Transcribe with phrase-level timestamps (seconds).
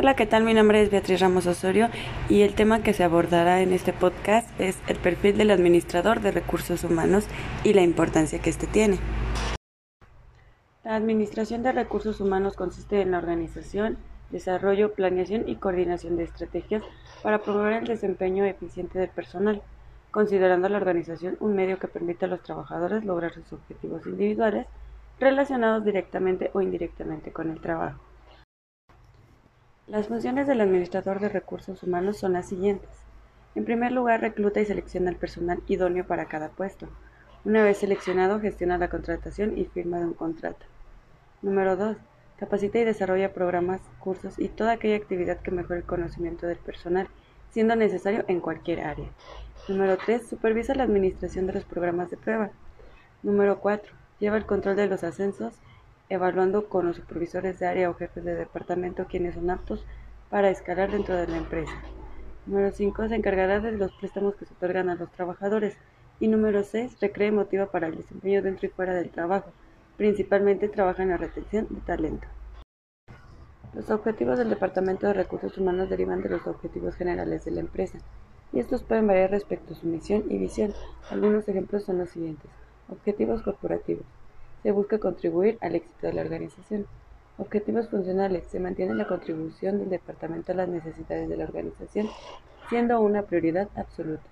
[0.00, 0.44] Hola, ¿qué tal?
[0.44, 1.88] Mi nombre es Beatriz Ramos Osorio
[2.28, 6.30] y el tema que se abordará en este podcast es el perfil del administrador de
[6.30, 7.26] recursos humanos
[7.64, 9.00] y la importancia que éste tiene.
[10.84, 13.98] La administración de recursos humanos consiste en la organización,
[14.30, 16.84] desarrollo, planeación y coordinación de estrategias
[17.24, 19.62] para promover el desempeño eficiente del personal,
[20.12, 24.68] considerando la organización un medio que permite a los trabajadores lograr sus objetivos individuales
[25.18, 28.07] relacionados directamente o indirectamente con el trabajo.
[29.88, 32.90] Las funciones del administrador de recursos humanos son las siguientes.
[33.54, 36.88] En primer lugar, recluta y selecciona el personal idóneo para cada puesto.
[37.46, 40.66] Una vez seleccionado, gestiona la contratación y firma de un contrato.
[41.40, 41.96] Número 2.
[42.38, 47.08] Capacita y desarrolla programas, cursos y toda aquella actividad que mejore el conocimiento del personal,
[47.48, 49.08] siendo necesario en cualquier área.
[49.68, 50.28] Número 3.
[50.28, 52.50] Supervisa la administración de los programas de prueba.
[53.22, 53.90] Número 4.
[54.20, 55.54] Lleva el control de los ascensos
[56.08, 59.84] evaluando con los supervisores de área o jefes de departamento quienes son aptos
[60.30, 61.72] para escalar dentro de la empresa.
[62.46, 63.08] Número 5.
[63.08, 65.76] Se encargará de los préstamos que se otorgan a los trabajadores.
[66.20, 66.98] Y número 6.
[67.00, 69.52] Recrea motiva para el desempeño dentro y fuera del trabajo.
[69.96, 72.26] Principalmente trabaja en la retención de talento.
[73.74, 77.98] Los objetivos del Departamento de Recursos Humanos derivan de los objetivos generales de la empresa,
[78.52, 80.72] y estos pueden variar respecto a su misión y visión.
[81.10, 82.50] Algunos ejemplos son los siguientes.
[82.88, 84.06] Objetivos corporativos.
[84.62, 86.86] Se busca contribuir al éxito de la organización.
[87.38, 88.44] Objetivos funcionales.
[88.48, 92.08] Se mantiene la contribución del departamento a las necesidades de la organización,
[92.68, 94.24] siendo una prioridad absoluta.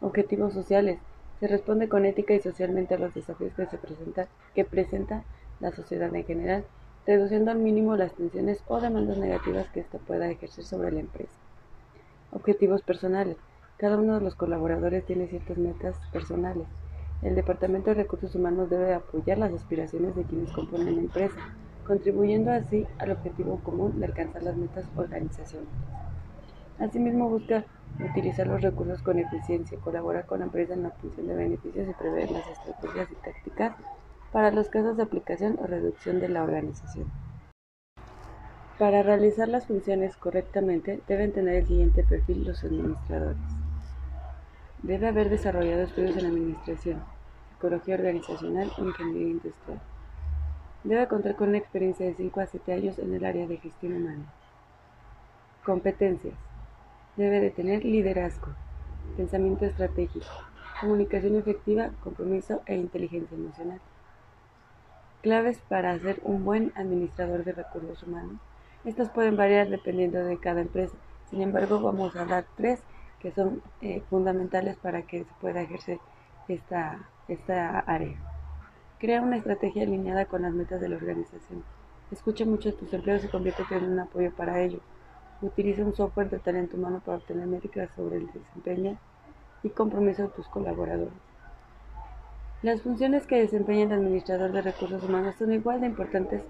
[0.00, 0.98] Objetivos sociales.
[1.40, 5.22] Se responde con ética y socialmente a los desafíos que, se presenta, que presenta
[5.60, 6.64] la sociedad en general,
[7.06, 11.34] reduciendo al mínimo las tensiones o demandas negativas que ésta pueda ejercer sobre la empresa.
[12.32, 13.36] Objetivos personales.
[13.76, 16.66] Cada uno de los colaboradores tiene ciertas metas personales
[17.22, 21.36] el Departamento de Recursos Humanos debe apoyar las aspiraciones de quienes componen la empresa,
[21.86, 25.72] contribuyendo así al objetivo común de alcanzar las metas organizacionales.
[26.78, 27.64] Asimismo, busca
[28.10, 31.94] utilizar los recursos con eficiencia, colaborar con la empresa en la obtención de beneficios y
[31.94, 33.76] prever las estrategias y tácticas
[34.30, 37.10] para los casos de aplicación o reducción de la organización.
[38.78, 43.67] Para realizar las funciones correctamente, deben tener el siguiente perfil los administradores.
[44.82, 47.02] Debe haber desarrollado estudios en administración,
[47.50, 49.80] psicología organizacional o ingeniería industrial.
[50.84, 53.96] Debe contar con una experiencia de 5 a 7 años en el área de gestión
[53.96, 54.32] humana.
[55.64, 56.34] Competencias.
[57.16, 58.54] Debe de tener liderazgo,
[59.16, 60.26] pensamiento estratégico,
[60.80, 63.80] comunicación efectiva, compromiso e inteligencia emocional.
[65.22, 68.40] Claves para ser un buen administrador de recursos humanos.
[68.84, 70.94] Estas pueden variar dependiendo de cada empresa.
[71.28, 72.80] Sin embargo, vamos a dar tres
[73.20, 75.98] que son eh, fundamentales para que se pueda ejercer
[76.48, 78.16] esta, esta área.
[78.98, 81.62] Crea una estrategia alineada con las metas de la organización.
[82.10, 84.80] Escucha mucho a tus empleados y conviértete en un apoyo para ellos.
[85.42, 88.96] Utiliza un software de talento humano para obtener métricas sobre el desempeño
[89.62, 91.12] y compromiso de tus colaboradores.
[92.62, 96.42] Las funciones que desempeña el administrador de recursos humanos son igual de importantes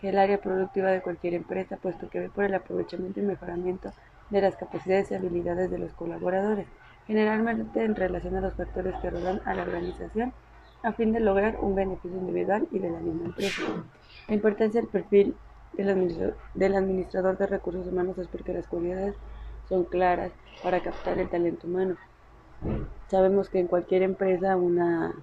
[0.00, 3.92] que el área productiva de cualquier empresa, puesto que ve por el aprovechamiento y mejoramiento
[4.30, 6.66] de las capacidades y habilidades de los colaboradores,
[7.06, 10.32] generalmente en relación a los factores que rodean a la organización,
[10.82, 13.62] a fin de lograr un beneficio individual y de la misma empresa.
[14.28, 15.34] La importancia del perfil
[15.72, 19.14] del administrador, de recursos humanos es porque las cualidades
[19.68, 21.96] son claras para captar el talento humano.
[23.08, 25.14] Sabemos que en cualquier empresa una,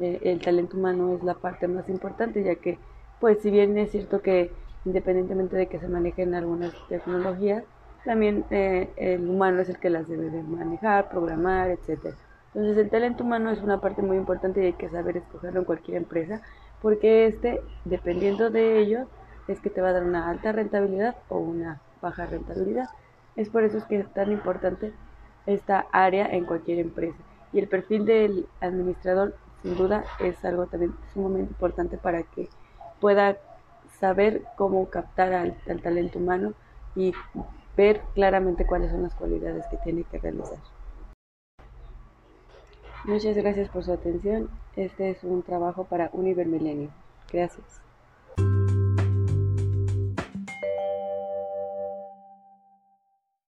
[0.00, 2.78] eh, el talento humano es la parte más importante, ya que,
[3.20, 4.52] pues, si bien es cierto que
[4.84, 7.64] independientemente de que se manejen algunas tecnologías,
[8.08, 12.16] también eh, el humano es el que las debe de manejar, programar, etcétera.
[12.54, 15.66] Entonces el talento humano es una parte muy importante y hay que saber escogerlo en
[15.66, 16.40] cualquier empresa,
[16.80, 19.06] porque este, dependiendo de ello,
[19.46, 22.88] es que te va a dar una alta rentabilidad o una baja rentabilidad.
[23.36, 24.94] Es por eso que es tan importante
[25.44, 27.18] esta área en cualquier empresa.
[27.52, 32.48] Y el perfil del administrador, sin duda, es algo también sumamente importante para que
[33.02, 33.36] pueda
[34.00, 36.54] saber cómo captar al talento humano
[36.98, 37.14] y
[37.76, 40.58] ver claramente cuáles son las cualidades que tiene que realizar.
[43.04, 44.50] Muchas gracias por su atención.
[44.74, 46.90] Este es un trabajo para Univer Milenio.
[47.32, 47.80] Gracias.